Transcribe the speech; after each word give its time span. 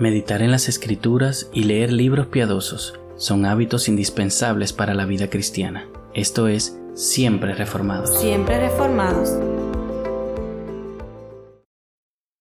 Meditar 0.00 0.42
en 0.42 0.50
las 0.50 0.68
escrituras 0.68 1.48
y 1.52 1.62
leer 1.62 1.92
libros 1.92 2.26
piadosos 2.26 2.98
son 3.16 3.46
hábitos 3.46 3.88
indispensables 3.88 4.72
para 4.72 4.92
la 4.92 5.06
vida 5.06 5.30
cristiana. 5.30 5.86
Esto 6.14 6.48
es, 6.48 6.76
siempre 6.94 7.54
reformados. 7.54 8.18
Siempre 8.18 8.58
reformados. 8.58 9.38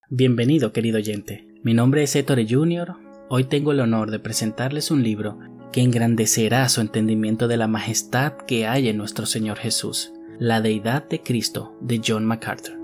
Bienvenido, 0.10 0.74
querido 0.74 0.98
oyente. 0.98 1.48
Mi 1.64 1.76
nombre 1.76 2.02
es 2.02 2.16
Ettore 2.16 2.48
Jr. 2.50 2.96
Hoy 3.30 3.44
tengo 3.44 3.72
el 3.72 3.82
honor 3.82 4.10
de 4.10 4.18
presentarles 4.18 4.90
un 4.90 5.04
libro 5.04 5.38
que 5.72 5.82
engrandecerá 5.82 6.68
su 6.70 6.82
entendimiento 6.82 7.48
de 7.48 7.58
la 7.58 7.68
majestad 7.68 8.34
que 8.48 8.66
hay 8.66 8.90
en 8.90 8.98
nuestro 8.98 9.28
Señor 9.28 9.60
Jesús, 9.60 10.12
La 10.40 10.60
Deidad 10.60 11.08
de 11.08 11.22
Cristo 11.22 11.78
de 11.82 12.02
John 12.04 12.26
MacArthur. 12.26 12.83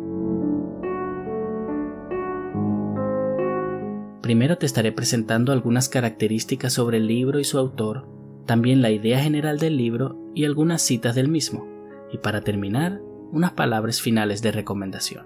Primero 4.29 4.59
te 4.59 4.67
estaré 4.67 4.91
presentando 4.91 5.51
algunas 5.51 5.89
características 5.89 6.73
sobre 6.73 6.97
el 6.97 7.07
libro 7.07 7.39
y 7.39 7.43
su 7.43 7.57
autor, 7.57 8.05
también 8.45 8.83
la 8.83 8.91
idea 8.91 9.19
general 9.19 9.57
del 9.57 9.75
libro 9.75 10.19
y 10.35 10.45
algunas 10.45 10.83
citas 10.83 11.15
del 11.15 11.29
mismo, 11.29 11.67
y 12.13 12.19
para 12.19 12.41
terminar, 12.41 13.01
unas 13.31 13.53
palabras 13.53 14.01
finales 14.01 14.43
de 14.43 14.51
recomendación. 14.51 15.25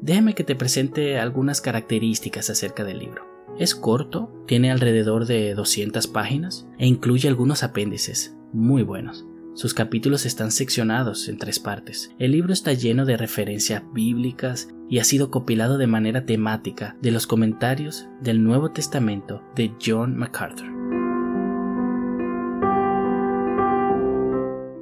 Déjame 0.00 0.34
que 0.34 0.44
te 0.44 0.56
presente 0.56 1.18
algunas 1.18 1.60
características 1.60 2.48
acerca 2.48 2.82
del 2.82 3.00
libro. 3.00 3.26
Es 3.58 3.74
corto, 3.74 4.32
tiene 4.46 4.70
alrededor 4.70 5.26
de 5.26 5.52
200 5.52 6.06
páginas 6.06 6.66
e 6.78 6.86
incluye 6.86 7.28
algunos 7.28 7.62
apéndices 7.64 8.34
muy 8.54 8.82
buenos. 8.82 9.26
Sus 9.60 9.74
capítulos 9.74 10.24
están 10.24 10.52
seccionados 10.52 11.28
en 11.28 11.36
tres 11.36 11.58
partes. 11.58 12.10
El 12.18 12.32
libro 12.32 12.50
está 12.50 12.72
lleno 12.72 13.04
de 13.04 13.18
referencias 13.18 13.82
bíblicas 13.92 14.70
y 14.88 15.00
ha 15.00 15.04
sido 15.04 15.30
compilado 15.30 15.76
de 15.76 15.86
manera 15.86 16.24
temática 16.24 16.96
de 17.02 17.10
los 17.10 17.26
comentarios 17.26 18.08
del 18.22 18.42
Nuevo 18.42 18.70
Testamento 18.70 19.42
de 19.54 19.70
John 19.78 20.16
MacArthur. 20.16 20.64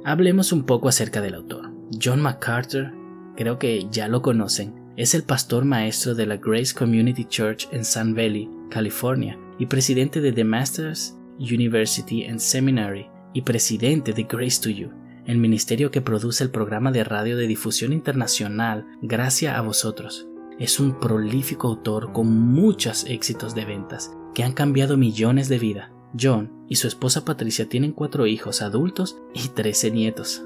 Hablemos 0.05 0.53
un 0.53 0.63
poco 0.63 0.87
acerca 0.87 1.19
del 1.19 1.33
autor. 1.33 1.73
John 2.01 2.21
MacArthur, 2.21 2.93
creo 3.35 3.59
que 3.59 3.85
ya 3.91 4.07
lo 4.07 4.21
conocen, 4.21 4.73
es 4.95 5.13
el 5.13 5.23
pastor 5.23 5.65
maestro 5.65 6.15
de 6.15 6.25
la 6.25 6.37
Grace 6.37 6.73
Community 6.73 7.25
Church 7.25 7.67
en 7.73 7.83
Sun 7.83 8.15
Valley, 8.15 8.49
California, 8.69 9.37
y 9.57 9.65
presidente 9.65 10.21
de 10.21 10.31
The 10.31 10.45
Masters 10.45 11.17
University 11.37 12.23
and 12.23 12.39
Seminary 12.39 13.09
y 13.33 13.43
presidente 13.43 14.13
de 14.13 14.23
Grace 14.23 14.61
to 14.61 14.69
You, 14.69 14.91
el 15.25 15.37
ministerio 15.37 15.91
que 15.91 16.01
produce 16.01 16.43
el 16.43 16.49
programa 16.49 16.91
de 16.91 17.03
radio 17.03 17.37
de 17.37 17.47
difusión 17.47 17.93
internacional 17.93 18.85
Gracias 19.01 19.55
a 19.55 19.61
vosotros. 19.61 20.27
Es 20.57 20.79
un 20.79 20.99
prolífico 20.99 21.67
autor 21.67 22.11
con 22.11 22.27
muchos 22.27 23.05
éxitos 23.05 23.55
de 23.55 23.65
ventas 23.65 24.11
que 24.33 24.43
han 24.43 24.53
cambiado 24.53 24.97
millones 24.97 25.47
de 25.49 25.59
vidas. 25.59 25.91
John 26.19 26.65
y 26.67 26.75
su 26.75 26.87
esposa 26.87 27.23
Patricia 27.23 27.69
tienen 27.69 27.91
cuatro 27.91 28.25
hijos 28.25 28.61
adultos 28.61 29.17
y 29.33 29.49
trece 29.49 29.91
nietos. 29.91 30.43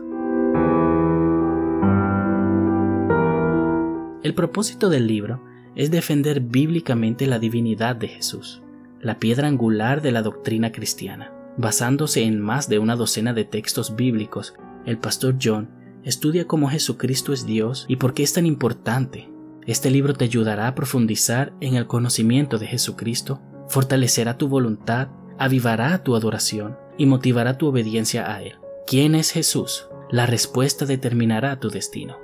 El 4.24 4.34
propósito 4.34 4.90
del 4.90 5.08
libro 5.08 5.42
es 5.76 5.92
defender 5.92 6.42
bíblicamente 6.42 7.28
la 7.28 7.40
divinidad 7.40 7.96
de 7.96 8.08
Jesús, 8.08 8.62
la 9.02 9.20
piedra 9.20 9.48
angular 9.48 10.02
de 10.02 10.12
la 10.12 10.22
doctrina 10.22 10.72
cristiana. 10.72 11.32
Basándose 11.58 12.24
en 12.24 12.40
más 12.40 12.68
de 12.68 12.80
una 12.80 12.96
docena 12.96 13.34
de 13.34 13.46
textos 13.46 13.96
bíblicos, 13.96 14.56
el 14.86 14.98
pastor 14.98 15.36
John 15.42 15.70
estudia 16.04 16.48
cómo 16.48 16.68
Jesucristo 16.68 17.32
es 17.32 17.46
Dios 17.46 17.86
y 17.88 17.98
por 17.98 18.14
qué 18.14 18.24
es 18.24 18.34
tan 18.34 18.48
importante. 18.48 19.30
Este 19.68 19.92
libro 19.92 20.14
te 20.14 20.26
ayudará 20.26 20.68
a 20.68 20.76
profundizar 20.76 21.54
en 21.62 21.76
el 21.76 21.86
conocimiento 21.86 22.58
de 22.58 22.66
Jesucristo, 22.66 23.40
fortalecerá 23.70 24.38
tu 24.38 24.48
voluntad, 24.48 25.10
avivará 25.38 26.04
tu 26.04 26.16
adoración 26.16 26.76
y 26.98 27.06
motivará 27.06 27.58
tu 27.58 27.68
obediencia 27.68 28.34
a 28.34 28.42
Él. 28.42 28.56
¿Quién 28.88 29.14
es 29.14 29.32
Jesús? 29.32 29.88
La 30.10 30.26
respuesta 30.26 30.86
determinará 30.86 31.60
tu 31.60 31.70
destino. 31.70 32.18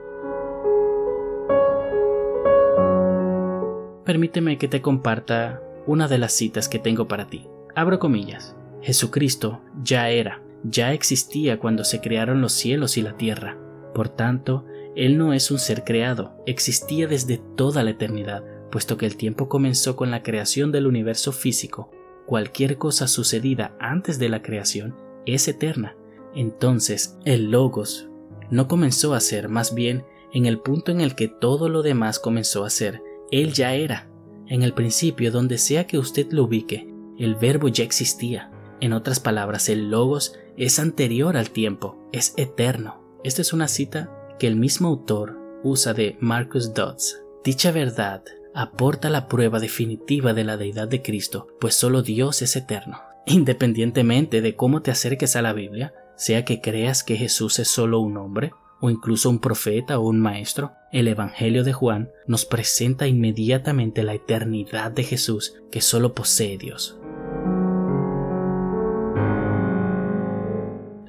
Permíteme 4.05 4.57
que 4.57 4.67
te 4.67 4.81
comparta 4.81 5.61
una 5.85 6.07
de 6.07 6.17
las 6.17 6.33
citas 6.33 6.67
que 6.67 6.79
tengo 6.79 7.07
para 7.07 7.27
ti. 7.27 7.47
Abro 7.75 7.99
comillas. 7.99 8.55
Jesucristo 8.81 9.61
ya 9.83 10.09
era, 10.09 10.41
ya 10.63 10.93
existía 10.93 11.59
cuando 11.59 11.83
se 11.83 12.01
crearon 12.01 12.41
los 12.41 12.53
cielos 12.53 12.97
y 12.97 13.01
la 13.01 13.17
tierra. 13.17 13.57
Por 13.93 14.09
tanto, 14.09 14.65
Él 14.95 15.17
no 15.17 15.33
es 15.33 15.51
un 15.51 15.59
ser 15.59 15.83
creado, 15.83 16.33
existía 16.45 17.07
desde 17.07 17.41
toda 17.55 17.83
la 17.83 17.91
eternidad, 17.91 18.43
puesto 18.71 18.97
que 18.97 19.05
el 19.05 19.15
tiempo 19.15 19.49
comenzó 19.49 19.95
con 19.95 20.11
la 20.11 20.23
creación 20.23 20.71
del 20.71 20.87
universo 20.87 21.31
físico. 21.31 21.91
Cualquier 22.25 22.77
cosa 22.77 23.07
sucedida 23.07 23.75
antes 23.79 24.19
de 24.19 24.29
la 24.29 24.41
creación 24.41 24.95
es 25.25 25.47
eterna. 25.47 25.95
Entonces, 26.35 27.17
el 27.25 27.49
logos 27.49 28.09
no 28.51 28.67
comenzó 28.67 29.13
a 29.13 29.19
ser, 29.19 29.49
más 29.49 29.73
bien, 29.73 30.03
en 30.31 30.45
el 30.45 30.59
punto 30.59 30.91
en 30.91 31.01
el 31.01 31.15
que 31.15 31.27
todo 31.27 31.69
lo 31.69 31.81
demás 31.81 32.19
comenzó 32.19 32.63
a 32.63 32.69
ser. 32.69 33.01
Él 33.31 33.53
ya 33.53 33.73
era. 33.73 34.09
En 34.47 34.63
el 34.63 34.73
principio, 34.73 35.31
donde 35.31 35.57
sea 35.57 35.87
que 35.87 35.97
usted 35.97 36.31
lo 36.31 36.43
ubique, 36.43 36.91
el 37.17 37.35
verbo 37.35 37.67
ya 37.67 37.83
existía. 37.83 38.51
En 38.81 38.93
otras 38.93 39.19
palabras, 39.19 39.69
el 39.69 39.91
logos 39.91 40.33
es 40.57 40.79
anterior 40.79 41.35
al 41.37 41.49
tiempo, 41.49 41.97
es 42.11 42.33
eterno. 42.37 43.01
Esta 43.23 43.41
es 43.41 43.51
una 43.53 43.67
cita 43.67 44.09
que 44.39 44.47
el 44.47 44.55
mismo 44.55 44.87
autor 44.87 45.37
usa 45.63 45.93
de 45.93 46.17
Marcus 46.21 46.73
Dodds. 46.73 47.21
Dicha 47.43 47.71
verdad 47.71 48.23
aporta 48.55 49.09
la 49.09 49.27
prueba 49.27 49.59
definitiva 49.59 50.33
de 50.33 50.43
la 50.43 50.57
deidad 50.57 50.87
de 50.87 51.01
Cristo, 51.01 51.47
pues 51.59 51.75
solo 51.75 52.01
Dios 52.01 52.41
es 52.41 52.55
eterno. 52.55 52.99
Independientemente 53.25 54.41
de 54.41 54.55
cómo 54.55 54.81
te 54.81 54.91
acerques 54.91 55.35
a 55.35 55.41
la 55.41 55.53
Biblia, 55.53 55.93
sea 56.15 56.45
que 56.45 56.61
creas 56.61 57.03
que 57.03 57.15
Jesús 57.15 57.59
es 57.59 57.67
solo 57.67 57.99
un 57.99 58.17
hombre, 58.17 58.51
o 58.81 58.89
incluso 58.89 59.29
un 59.29 59.39
profeta 59.39 59.99
o 59.99 60.07
un 60.07 60.19
maestro, 60.19 60.73
el 60.91 61.07
Evangelio 61.07 61.63
de 61.63 61.73
Juan 61.73 62.09
nos 62.27 62.45
presenta 62.45 63.07
inmediatamente 63.07 64.03
la 64.03 64.13
eternidad 64.13 64.91
de 64.91 65.03
Jesús 65.03 65.55
que 65.71 65.81
solo 65.81 66.13
posee 66.13 66.57
Dios. 66.57 66.98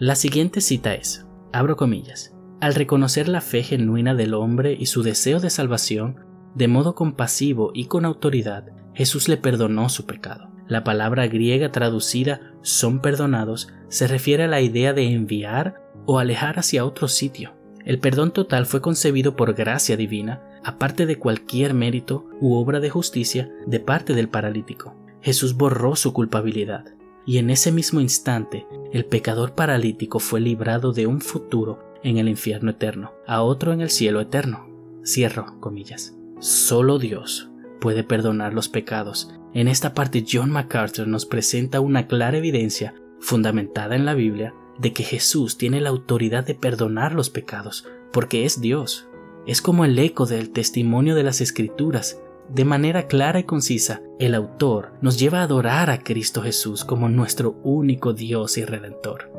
La 0.00 0.14
siguiente 0.14 0.62
cita 0.62 0.94
es, 0.94 1.26
abro 1.52 1.76
comillas, 1.76 2.34
al 2.58 2.74
reconocer 2.74 3.28
la 3.28 3.42
fe 3.42 3.62
genuina 3.62 4.14
del 4.14 4.32
hombre 4.32 4.74
y 4.80 4.86
su 4.86 5.02
deseo 5.02 5.40
de 5.40 5.50
salvación, 5.50 6.24
de 6.54 6.68
modo 6.68 6.94
compasivo 6.94 7.70
y 7.74 7.84
con 7.84 8.06
autoridad, 8.06 8.64
Jesús 8.94 9.28
le 9.28 9.36
perdonó 9.36 9.90
su 9.90 10.06
pecado. 10.06 10.48
La 10.68 10.84
palabra 10.84 11.26
griega 11.26 11.70
traducida 11.70 12.40
son 12.62 13.02
perdonados 13.02 13.68
se 13.90 14.06
refiere 14.06 14.44
a 14.44 14.48
la 14.48 14.62
idea 14.62 14.94
de 14.94 15.02
enviar 15.12 15.82
o 16.06 16.18
alejar 16.18 16.58
hacia 16.58 16.86
otro 16.86 17.06
sitio. 17.06 17.52
El 17.84 17.98
perdón 17.98 18.30
total 18.30 18.64
fue 18.64 18.80
concebido 18.80 19.36
por 19.36 19.52
gracia 19.52 19.98
divina, 19.98 20.40
aparte 20.64 21.04
de 21.04 21.18
cualquier 21.18 21.74
mérito 21.74 22.24
u 22.40 22.54
obra 22.54 22.80
de 22.80 22.88
justicia 22.88 23.50
de 23.66 23.80
parte 23.80 24.14
del 24.14 24.30
paralítico. 24.30 24.96
Jesús 25.20 25.58
borró 25.58 25.94
su 25.94 26.14
culpabilidad 26.14 26.86
y 27.26 27.38
en 27.38 27.50
ese 27.50 27.72
mismo 27.72 28.00
instante 28.00 28.66
el 28.92 29.04
pecador 29.04 29.54
paralítico 29.54 30.18
fue 30.18 30.40
librado 30.40 30.92
de 30.92 31.06
un 31.06 31.20
futuro 31.20 31.90
en 32.02 32.18
el 32.18 32.28
infierno 32.28 32.70
eterno, 32.70 33.12
a 33.26 33.42
otro 33.42 33.72
en 33.72 33.80
el 33.80 33.90
cielo 33.90 34.20
eterno. 34.20 34.68
Cierro 35.04 35.60
comillas. 35.60 36.16
Solo 36.38 36.98
Dios 36.98 37.50
puede 37.80 38.04
perdonar 38.04 38.54
los 38.54 38.68
pecados. 38.68 39.32
En 39.52 39.68
esta 39.68 39.94
parte 39.94 40.24
John 40.30 40.50
MacArthur 40.50 41.08
nos 41.08 41.26
presenta 41.26 41.80
una 41.80 42.06
clara 42.06 42.38
evidencia, 42.38 42.94
fundamentada 43.20 43.96
en 43.96 44.04
la 44.04 44.14
Biblia, 44.14 44.54
de 44.78 44.92
que 44.92 45.02
Jesús 45.02 45.58
tiene 45.58 45.80
la 45.80 45.90
autoridad 45.90 46.46
de 46.46 46.54
perdonar 46.54 47.12
los 47.12 47.30
pecados, 47.30 47.86
porque 48.12 48.44
es 48.44 48.60
Dios. 48.60 49.08
Es 49.46 49.60
como 49.60 49.84
el 49.84 49.98
eco 49.98 50.26
del 50.26 50.50
testimonio 50.50 51.14
de 51.14 51.22
las 51.22 51.40
Escrituras, 51.40 52.20
de 52.52 52.64
manera 52.64 53.06
clara 53.06 53.38
y 53.38 53.44
concisa, 53.44 54.02
el 54.18 54.34
autor 54.34 54.92
nos 55.00 55.18
lleva 55.18 55.40
a 55.40 55.44
adorar 55.44 55.88
a 55.88 56.02
Cristo 56.02 56.42
Jesús 56.42 56.84
como 56.84 57.08
nuestro 57.08 57.52
único 57.62 58.12
Dios 58.12 58.58
y 58.58 58.64
Redentor. 58.64 59.30